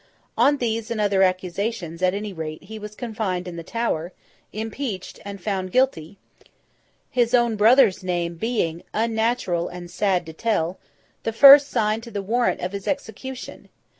On 0.35 0.57
these 0.57 0.89
and 0.89 0.99
other 0.99 1.21
accusations, 1.21 2.01
at 2.01 2.15
any 2.15 2.33
rate, 2.33 2.63
he 2.63 2.79
was 2.79 2.95
confined 2.95 3.47
in 3.47 3.55
the 3.55 3.61
Tower, 3.61 4.13
impeached, 4.51 5.19
and 5.23 5.39
found 5.39 5.71
guilty; 5.71 6.17
his 7.11 7.35
own 7.35 7.55
brother's 7.55 8.03
name 8.03 8.33
being—unnatural 8.33 9.67
and 9.67 9.91
sad 9.91 10.25
to 10.25 10.33
tell—the 10.33 11.33
first 11.33 11.69
signed 11.69 12.01
to 12.01 12.09
the 12.09 12.23
warrant 12.23 12.61
of 12.61 12.71
his 12.71 12.87
execution. 12.87 13.69